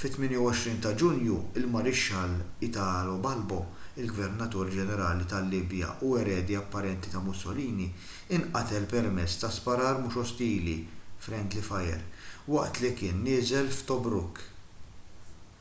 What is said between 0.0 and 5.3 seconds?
fit-28 ta’ ġunju il-marixxall italo balbo il-gvernatur ġenerali